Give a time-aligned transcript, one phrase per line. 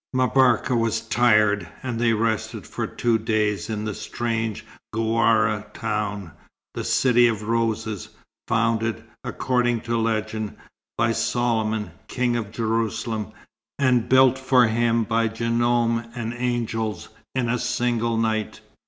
[0.15, 6.31] M'Barka was tired, and they rested for two days in the strange Ghuâra town,
[6.73, 8.09] the "City of Roses,"
[8.47, 10.57] founded (according to legend),
[10.97, 13.31] by Solomon, King of Jerusalem,
[13.77, 18.59] and built for him by djenoum and angels in a single night.